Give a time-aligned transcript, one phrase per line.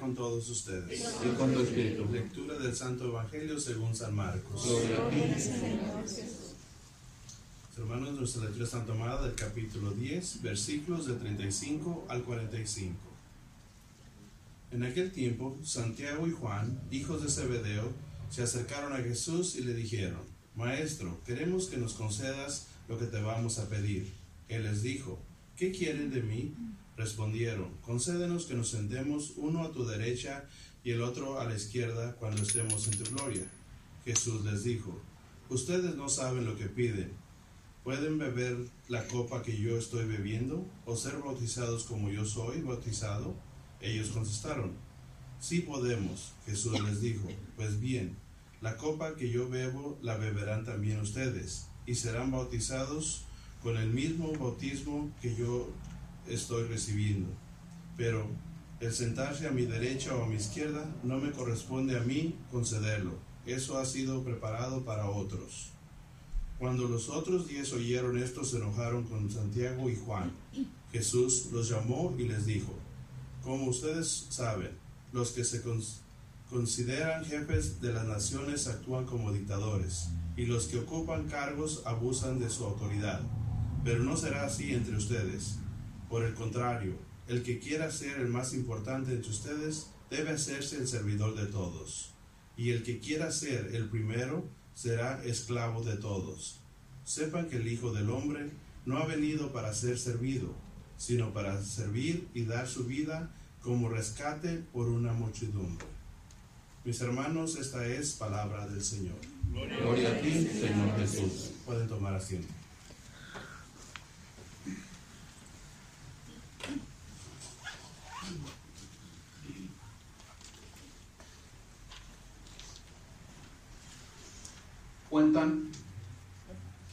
[0.00, 1.04] con todos ustedes.
[1.24, 2.06] Y con tu espíritu.
[2.10, 4.64] Lectura del Santo Evangelio según San Marcos.
[4.64, 6.04] Gloria a ti, Señor.
[7.76, 12.96] Hermanos, nuestra lectura está tomada del capítulo 10, versículos de 35 al 45.
[14.72, 17.92] En aquel tiempo, Santiago y Juan, hijos de Zebedeo,
[18.30, 20.20] se acercaron a Jesús y le dijeron,
[20.56, 24.12] Maestro, queremos que nos concedas lo que te vamos a pedir.
[24.48, 25.18] Él les dijo,
[25.60, 26.54] ¿qué quieren de mí?
[26.96, 30.48] Respondieron, concédenos que nos sentemos uno a tu derecha
[30.82, 33.46] y el otro a la izquierda cuando estemos en tu gloria.
[34.02, 34.98] Jesús les dijo,
[35.50, 37.12] ustedes no saben lo que piden.
[37.84, 38.56] ¿Pueden beber
[38.88, 43.34] la copa que yo estoy bebiendo o ser bautizados como yo soy bautizado?
[43.82, 44.72] Ellos contestaron,
[45.40, 46.32] sí podemos.
[46.46, 48.16] Jesús les dijo, pues bien,
[48.62, 53.26] la copa que yo bebo la beberán también ustedes y serán bautizados
[53.62, 55.68] con el mismo bautismo que yo
[56.28, 57.28] estoy recibiendo.
[57.96, 58.26] Pero
[58.80, 63.12] el sentarse a mi derecha o a mi izquierda no me corresponde a mí concederlo.
[63.46, 65.70] Eso ha sido preparado para otros.
[66.58, 70.32] Cuando los otros diez oyeron esto, se enojaron con Santiago y Juan.
[70.92, 72.74] Jesús los llamó y les dijo,
[73.42, 74.70] como ustedes saben,
[75.12, 75.62] los que se
[76.50, 82.50] consideran jefes de las naciones actúan como dictadores, y los que ocupan cargos abusan de
[82.50, 83.22] su autoridad.
[83.84, 85.58] Pero no será así entre ustedes.
[86.08, 86.94] Por el contrario,
[87.28, 92.12] el que quiera ser el más importante entre ustedes debe hacerse el servidor de todos.
[92.56, 96.60] Y el que quiera ser el primero será esclavo de todos.
[97.04, 98.50] Sepan que el Hijo del Hombre
[98.84, 100.54] no ha venido para ser servido,
[100.96, 105.86] sino para servir y dar su vida como rescate por una muchedumbre.
[106.84, 109.18] Mis hermanos, esta es palabra del Señor.
[109.50, 111.50] Gloria a ti, Señor Jesús.
[111.66, 112.59] Pueden tomar asiento.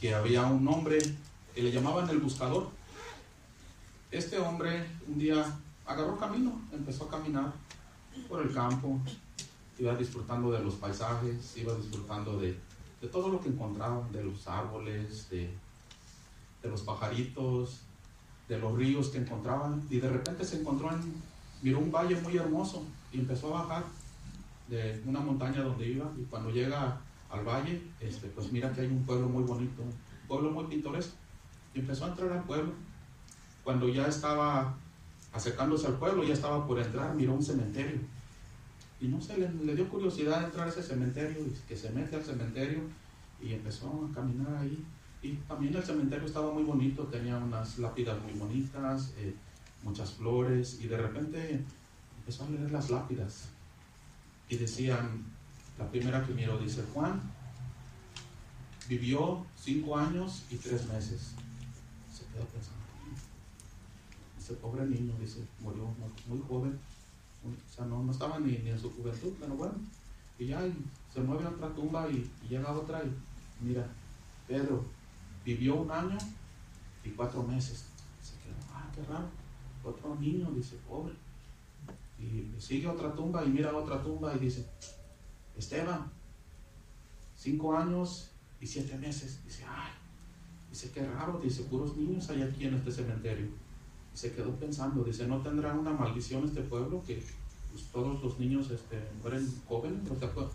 [0.00, 0.98] Que había un hombre
[1.54, 2.70] que le llamaban el buscador.
[4.10, 5.44] Este hombre un día
[5.84, 7.52] agarró camino, empezó a caminar
[8.28, 9.00] por el campo,
[9.78, 12.56] iba disfrutando de los paisajes, iba disfrutando de,
[13.10, 15.50] todo lo que encontraba, de los árboles, de,
[16.62, 17.80] de, los pajaritos,
[18.48, 21.00] de los ríos que encontraban, y de repente se encontró en,
[21.62, 23.84] miró un valle muy hermoso y empezó a bajar
[24.68, 28.86] de una montaña donde iba, y cuando llega al valle, este, pues mira que hay
[28.86, 31.14] un pueblo muy bonito, un pueblo muy pintoresco,
[31.74, 32.72] y empezó a entrar al pueblo.
[33.64, 34.74] Cuando ya estaba
[35.32, 38.00] acercándose al pueblo, ya estaba por entrar, miró un cementerio.
[39.00, 42.16] Y no sé, le, le, dio curiosidad entrar a ese cementerio, y que se mete
[42.16, 42.80] al cementerio
[43.40, 44.84] y empezó a caminar ahí.
[45.22, 49.34] Y también el cementerio estaba muy bonito, tenía unas lápidas muy bonitas, eh,
[49.82, 51.64] muchas flores, y de repente
[52.18, 53.48] empezó a leer las lápidas.
[54.48, 55.24] Y decían,
[55.78, 57.20] la primera que miró dice, Juan
[58.88, 61.32] vivió cinco años y tres meses.
[62.12, 62.78] Se quedó pensando,
[64.38, 65.88] ese pobre niño, dice, murió
[66.26, 66.78] muy, joven,
[67.44, 69.74] o sea, no, no estaba ni, ni, en su juventud, pero bueno,
[70.38, 70.60] y ya
[71.12, 73.86] se mueve a otra tumba y, y llega otra y mira,
[74.46, 74.84] Pedro
[75.44, 76.18] vivió un año
[77.04, 77.86] y cuatro meses.
[78.22, 79.28] Se quedó, ah, qué raro,
[79.84, 81.14] otro niño, dice, pobre.
[82.18, 84.66] Y sigue otra tumba y mira otra tumba y dice,
[85.58, 86.10] Esteban,
[87.36, 88.30] cinco años
[88.60, 89.40] y siete meses.
[89.44, 89.90] Dice, ay,
[90.70, 93.46] dice, qué raro, dice, puros niños hay aquí en este cementerio.
[94.14, 97.22] Y se quedó pensando, dice, ¿no tendrá una maldición este pueblo que
[97.72, 100.00] pues, todos los niños este, mueren jóvenes?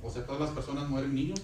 [0.02, 1.42] O sea, todas las personas mueren niños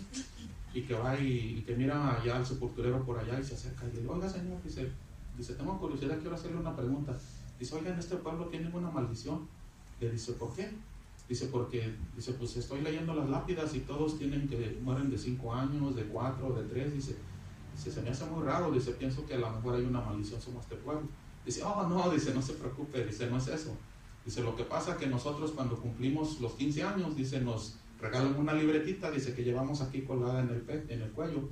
[0.74, 3.92] y que va y, que mira allá al sepulturero por allá y se acerca y
[3.92, 4.90] le dice, oiga señor, dice,
[5.38, 7.18] dice, tengo curiosidad, quiero hacerle una pregunta.
[7.60, 9.48] Dice, oiga, en este pueblo tienen una maldición.
[10.00, 10.70] Le dice, ¿por qué?
[11.30, 15.54] Dice, porque, dice, pues estoy leyendo las lápidas y todos tienen que mueren de 5
[15.54, 16.94] años, de 4, de 3.
[16.96, 17.16] Dice,
[17.76, 18.72] dice, se me hace muy raro.
[18.72, 21.08] Dice, pienso que a lo mejor hay una maldición sobre este pueblo.
[21.46, 23.06] Dice, oh, no, dice, no se preocupe.
[23.06, 23.78] Dice, no es eso.
[24.26, 28.54] Dice, lo que pasa que nosotros cuando cumplimos los 15 años, dice, nos regalan una
[28.54, 31.48] libretita, dice, que llevamos aquí colgada en el, en el cuello.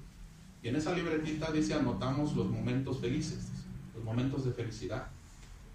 [0.64, 3.52] Y en esa libretita, dice, anotamos los momentos felices,
[3.94, 5.10] los momentos de felicidad.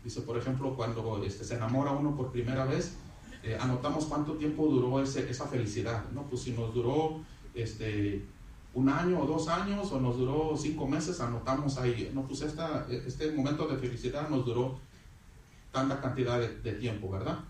[0.02, 2.96] Dice, por ejemplo, cuando este, se enamora uno por primera vez,
[3.42, 6.22] eh, anotamos cuánto tiempo duró ese, esa felicidad, ¿no?
[6.22, 7.20] Pues si nos duró
[7.54, 8.24] este,
[8.74, 12.86] un año o dos años o nos duró cinco meses, anotamos ahí, no, pues esta,
[12.88, 14.78] este momento de felicidad nos duró
[15.72, 17.40] tanta cantidad de, tiempo, ¿verdad?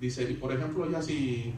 [0.00, 1.52] Dice, y por ejemplo, ya si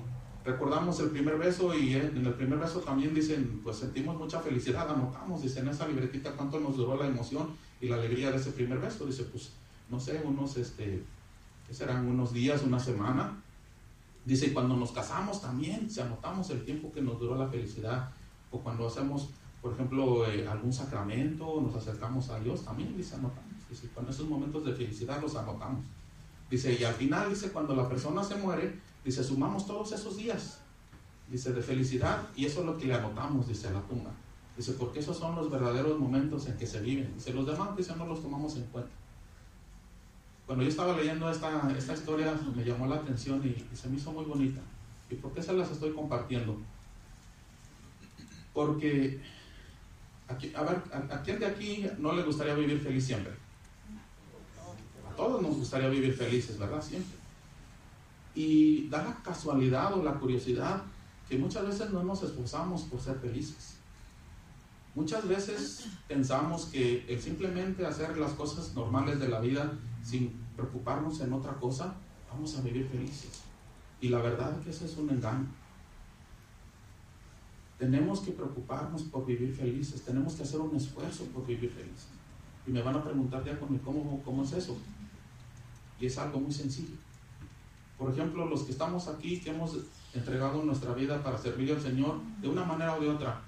[0.45, 4.91] recordamos el primer beso y en el primer beso también dicen, pues sentimos mucha felicidad,
[4.91, 7.51] anotamos, dice en esa libretita cuánto nos duró la emoción
[7.81, 9.53] y la alegría de ese primer beso, dice, pues
[9.91, 11.03] no sé, unos, este,
[11.67, 12.07] ¿qué serán?
[12.07, 13.43] Unos días, una semana,
[14.25, 18.11] Dice, cuando nos casamos también, si anotamos el tiempo que nos duró la felicidad,
[18.51, 19.31] o cuando hacemos,
[19.61, 23.53] por ejemplo, eh, algún sacramento, nos acercamos a Dios, también dice, anotamos.
[23.69, 25.85] Dice, cuando esos momentos de felicidad los anotamos.
[26.51, 30.61] Dice, y al final, dice, cuando la persona se muere, dice, sumamos todos esos días,
[31.31, 34.11] dice, de felicidad, y eso es lo que le anotamos, dice, a la tumba.
[34.57, 37.13] Dice, porque esos son los verdaderos momentos en que se viven.
[37.15, 38.91] Dice, los demás, dice, no los tomamos en cuenta.
[40.47, 44.13] Cuando yo estaba leyendo esta, esta historia, me llamó la atención y, se me hizo
[44.13, 44.61] muy bonita.
[45.11, 46.59] ¿Y por qué se las estoy compartiendo?
[48.53, 49.23] Porque,
[50.29, 53.33] a ver, ¿a, quién de aquí no le gustaría vivir feliz siempre?
[55.11, 56.83] A todos nos gustaría vivir felices, ¿verdad?
[56.83, 57.17] Siempre.
[58.35, 60.83] Y da la casualidad o la curiosidad
[61.29, 63.77] que muchas veces no nos esforzamos por ser felices.
[64.95, 69.73] Muchas veces pensamos que el simplemente hacer las cosas normales de la vida
[70.05, 71.95] sin preocuparnos en otra cosa,
[72.31, 73.43] vamos a vivir felices.
[74.01, 75.47] Y la verdad es que eso es un engaño.
[77.79, 82.09] Tenemos que preocuparnos por vivir felices, tenemos que hacer un esfuerzo por vivir felices.
[82.67, 84.77] Y me van a preguntar ya ¿cómo, cómo es eso?
[85.99, 86.97] Y es algo muy sencillo.
[87.99, 89.79] Por ejemplo, los que estamos aquí, que hemos
[90.13, 93.43] entregado nuestra vida para servir al Señor de una manera o de otra,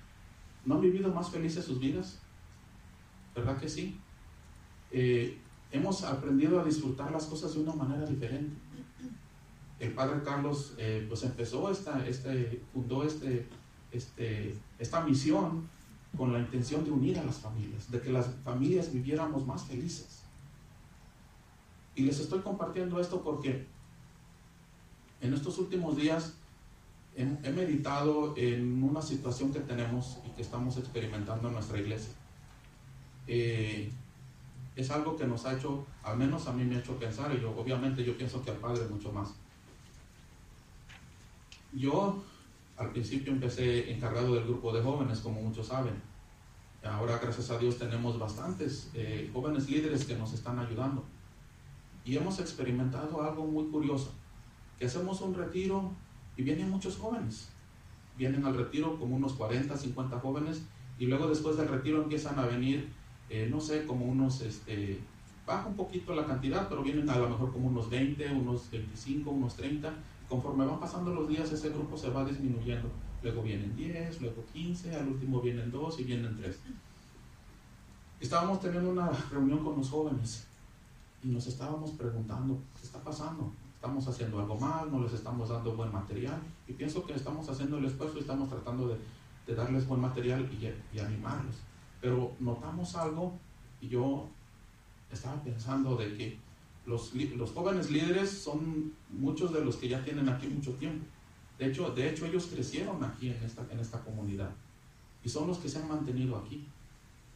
[0.64, 2.18] ¿no han vivido más felices sus vidas?
[3.34, 4.00] ¿Verdad que sí?
[4.90, 5.38] Eh,
[5.70, 8.56] hemos aprendido a disfrutar las cosas de una manera diferente.
[9.78, 13.46] El padre Carlos eh, pues empezó esta, este, fundó este,
[13.92, 15.68] este, esta misión
[16.16, 20.22] con la intención de unir a las familias, de que las familias viviéramos más felices.
[21.94, 23.66] Y les estoy compartiendo esto porque
[25.20, 26.34] en estos últimos días
[27.16, 32.12] he, meditado en una situación que tenemos y que estamos experimentando en nuestra iglesia.
[33.26, 33.90] Eh,
[34.76, 37.40] es algo que nos ha hecho, al menos a mí me ha hecho pensar, y
[37.40, 39.34] yo obviamente yo pienso que al Padre mucho más.
[41.72, 42.22] Yo
[42.76, 45.94] al principio empecé encargado del grupo de jóvenes, como muchos saben.
[46.84, 51.02] Ahora, gracias a Dios, tenemos bastantes eh, jóvenes líderes que nos están ayudando.
[52.04, 54.12] Y hemos experimentado algo muy curioso,
[54.78, 55.90] que hacemos un retiro
[56.36, 57.48] y vienen muchos jóvenes.
[58.16, 60.62] Vienen al retiro como unos 40, 50 jóvenes
[60.98, 62.92] y luego después del retiro empiezan a venir
[63.28, 65.00] eh, no sé, como unos, este,
[65.46, 69.30] baja un poquito la cantidad, pero vienen a lo mejor como unos 20, unos 25,
[69.30, 69.92] unos 30.
[70.28, 72.88] Conforme van pasando los días, ese grupo se va disminuyendo.
[73.22, 76.56] Luego vienen 10, luego 15, al último vienen 2 y vienen 3.
[78.20, 80.46] Estábamos teniendo una reunión con los jóvenes
[81.22, 83.52] y nos estábamos preguntando, ¿qué está pasando?
[83.74, 84.90] ¿Estamos haciendo algo mal?
[84.90, 86.40] ¿No les estamos dando buen material?
[86.66, 88.96] Y pienso que estamos haciendo el esfuerzo y estamos tratando de,
[89.46, 91.56] de darles buen material y, y animarlos.
[92.00, 93.38] Pero notamos algo
[93.80, 94.28] y yo
[95.10, 96.38] estaba pensando de que
[96.86, 101.04] los, los, jóvenes líderes son muchos de los que ya tienen aquí mucho tiempo.
[101.58, 104.50] De hecho, de hecho ellos crecieron aquí en esta, en esta comunidad
[105.24, 106.66] y son los que se han mantenido aquí.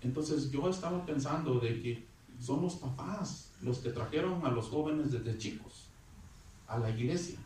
[0.03, 2.07] Entonces yo estaba pensando de que
[2.39, 5.89] son los papás los que trajeron a los jóvenes desde chicos
[6.67, 7.39] a la iglesia.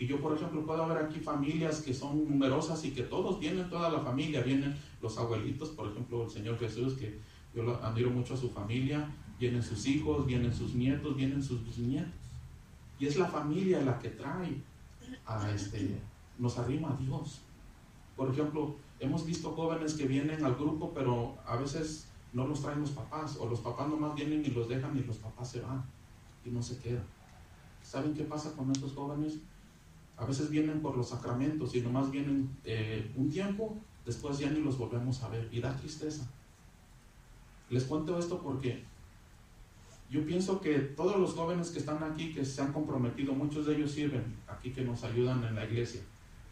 [0.00, 3.68] Y yo, por ejemplo, puedo ver aquí familias que son numerosas y que todos vienen,
[3.68, 7.18] toda la familia, vienen los abuelitos, por ejemplo, el Señor Jesús, que
[7.54, 11.62] yo lo admiro mucho a su familia, vienen sus hijos, vienen sus nietos, vienen sus
[11.62, 12.14] bisnietos.
[12.98, 14.62] Y es la familia la que trae
[15.26, 16.00] a este,
[16.38, 17.42] nos arrima a Dios.
[18.16, 22.80] Por ejemplo, hemos visto jóvenes que vienen al grupo, pero a veces no los traen
[22.80, 25.84] los papás, o los papás nomás vienen y los dejan y los papás se van
[26.46, 27.04] y no se quedan.
[27.82, 29.40] ¿Saben qué pasa con estos jóvenes?
[30.20, 34.60] A veces vienen por los sacramentos y nomás vienen eh, un tiempo, después ya ni
[34.60, 36.30] los volvemos a ver y da tristeza.
[37.70, 38.84] Les cuento esto porque
[40.10, 43.76] yo pienso que todos los jóvenes que están aquí, que se han comprometido, muchos de
[43.76, 46.02] ellos sirven aquí, que nos ayudan en la iglesia.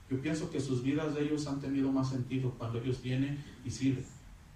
[0.08, 3.70] Yo pienso que sus vidas de ellos han tenido más sentido cuando ellos vienen y
[3.70, 4.06] sirven.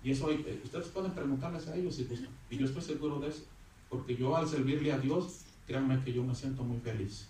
[0.03, 2.09] Y eso, eh, ustedes pueden preguntarles a ellos si
[2.49, 3.45] Y yo estoy seguro de eso.
[3.91, 7.29] Porque yo al servirle a Dios, créanme que yo me siento muy feliz.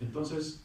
[0.00, 0.62] Entonces,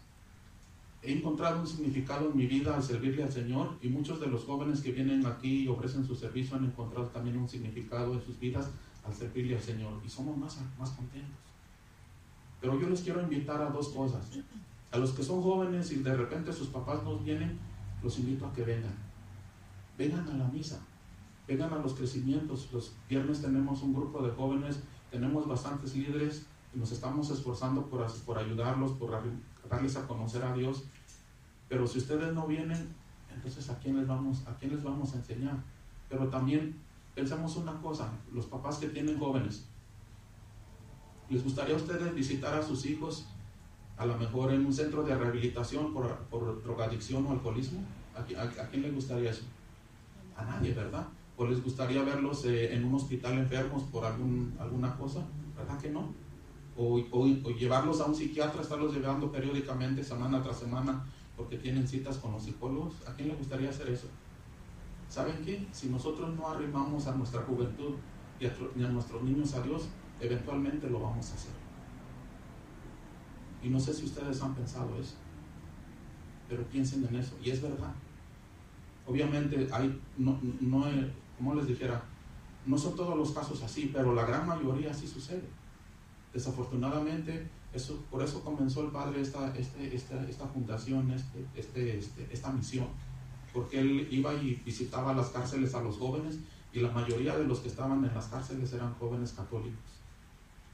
[1.01, 4.45] he encontrado un significado en mi vida al servirle al Señor y muchos de los
[4.45, 8.39] jóvenes que vienen aquí y ofrecen su servicio han encontrado también un significado en sus
[8.39, 8.69] vidas
[9.03, 11.37] al servirle al Señor y somos más, más contentos.
[12.61, 14.25] Pero yo les quiero invitar a dos cosas.
[14.91, 17.59] A los que son jóvenes y de repente sus papás no vienen,
[18.01, 18.95] los invito a que vengan.
[19.97, 20.79] Vengan a la misa,
[21.47, 22.69] vengan a los crecimientos.
[22.71, 24.79] Los viernes tenemos un grupo de jóvenes,
[25.11, 29.11] tenemos bastantes líderes nos estamos esforzando por, por ayudarlos, por
[29.69, 30.83] darles a conocer a Dios.
[31.69, 32.93] Pero si ustedes no vienen,
[33.33, 35.57] entonces ¿a quién les vamos, a quién les vamos a enseñar?
[36.09, 36.75] Pero también
[37.15, 39.65] pensamos una cosa, los papás que tienen jóvenes,
[41.29, 43.25] ¿les gustaría a ustedes visitar a sus hijos
[43.97, 47.81] a lo mejor en un centro de rehabilitación por, por drogadicción o alcoholismo.
[48.15, 49.43] ¿A, a, a quién le gustaría eso?
[50.35, 51.07] A nadie, ¿verdad?
[51.37, 55.23] ¿O les gustaría verlos eh, en un hospital enfermos por algún, alguna cosa?
[55.55, 56.13] ¿Verdad que no?
[56.75, 61.05] O, o, llevarlos a un psiquiatra, estarlos llevando periódicamente, semana tras semana,
[61.37, 62.95] porque tienen citas con los psicólogos.
[63.07, 64.07] ¿A quién le gustaría hacer eso?
[65.09, 65.67] ¿Saben qué?
[65.71, 67.95] Si nosotros no arrimamos a nuestra juventud
[68.39, 69.87] y a, nuestros niños a Dios,
[70.19, 71.51] eventualmente lo vamos a hacer.
[73.61, 75.15] Y no sé si ustedes han pensado eso,
[76.49, 77.37] pero piensen en eso.
[77.43, 77.93] Y es verdad.
[79.05, 80.85] Obviamente hay, no, no,
[81.37, 82.03] como les dijera,
[82.65, 85.47] no son todos los casos así, pero la gran mayoría así sucede.
[86.33, 92.27] Desafortunadamente, eso, por eso comenzó el padre esta, este, esta, esta fundación, este, este, este,
[92.31, 92.87] esta misión,
[93.53, 96.39] porque él iba y visitaba las cárceles a los jóvenes
[96.73, 100.01] y la mayoría de los que estaban en las cárceles eran jóvenes católicos,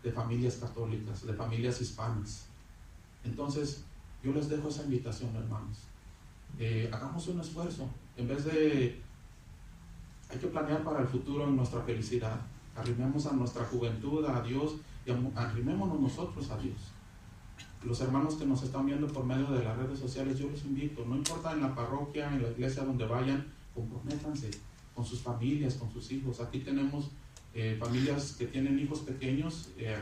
[0.01, 2.45] de familias católicas, de familias hispanas.
[3.25, 3.83] Entonces,
[4.23, 5.79] yo les dejo esa invitación, hermanos.
[6.57, 9.01] Eh, hagamos un esfuerzo, en vez de...
[10.29, 12.39] Hay que planear para el futuro en nuestra felicidad.
[12.79, 16.77] Arrimemos a nuestra juventud, a Dios, y arrimémonos nosotros a Dios.
[17.83, 21.05] Los hermanos que nos están viendo por medio de las redes sociales, yo los invito,
[21.05, 24.51] no importa en la parroquia, en la iglesia donde vayan, comprométanse
[24.93, 26.41] con sus familias, con sus hijos.
[26.41, 27.11] Aquí tenemos
[27.53, 29.95] eh, familias que tienen hijos pequeños, eh,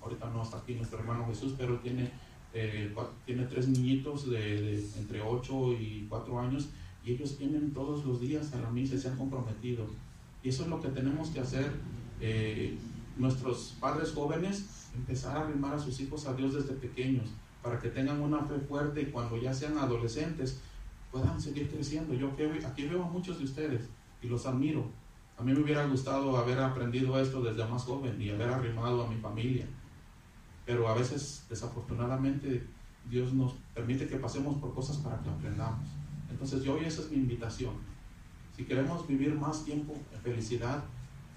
[0.00, 2.10] ahorita no está aquí nuestro hermano Jesús, pero tiene
[2.56, 2.94] eh,
[3.26, 6.68] tiene tres niñitos de, entre 8 y 4 años
[7.04, 9.86] y ellos vienen todos los días a la misa se han comprometido.
[10.44, 11.72] Y eso es lo que tenemos que hacer
[12.20, 12.78] eh,
[13.16, 17.30] nuestros padres jóvenes, empezar a arrimar a sus hijos a Dios desde pequeños,
[17.62, 20.60] para que tengan una fe fuerte y cuando ya sean adolescentes
[21.10, 22.14] puedan seguir creciendo.
[22.14, 22.30] Yo
[22.64, 23.88] aquí veo a muchos de ustedes
[24.22, 24.84] y los admiro.
[25.36, 29.08] A mí me hubiera gustado haber aprendido esto desde más joven y haber arrimado a
[29.08, 29.66] mi familia
[30.66, 32.66] pero a veces, desafortunadamente,
[33.10, 35.86] Dios nos permite que pasemos por cosas para que aprendamos.
[36.30, 37.74] Entonces, yo hoy esa es mi invitación.
[38.56, 40.84] Si queremos vivir más tiempo en felicidad,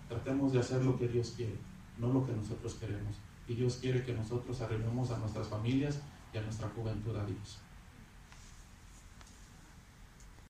[0.07, 1.57] tratemos de hacer lo que Dios quiere,
[1.97, 3.15] no lo que nosotros queremos.
[3.47, 5.99] Y Dios quiere que nosotros arreglemos a nuestras familias
[6.33, 7.59] y a nuestra juventud a Dios.